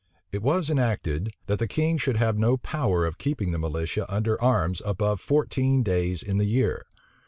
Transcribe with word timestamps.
It 0.31 0.41
was 0.41 0.71
enacted, 0.71 1.29
that 1.45 1.59
the 1.59 1.67
king 1.67 1.99
should 1.99 2.17
have 2.17 2.35
no 2.35 2.57
power 2.57 3.05
of 3.05 3.19
keeping 3.19 3.51
the 3.51 3.59
militia 3.59 4.11
under 4.11 4.41
arms 4.41 4.81
above 4.83 5.21
fourteen 5.21 5.83
days 5.83 6.23
in 6.23 6.39
the 6.39 6.45
year. 6.47 6.87